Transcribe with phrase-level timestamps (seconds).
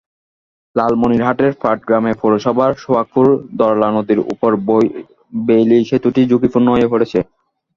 [0.75, 4.51] লালমনিরহাটের পাটগ্রাম পৌরসভার সোহাগপুরে ধরলা নদীর ওপর
[5.33, 7.19] বেইলি সেতুটি ঝুঁকিপূর্ণ হয়ে পড়েছে।